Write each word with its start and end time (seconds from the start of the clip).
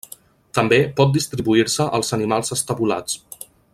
També 0.59 0.79
pot 0.99 1.11
distribuir-se 1.17 1.87
als 1.99 2.11
animals 2.19 2.53
estabulats. 2.57 3.21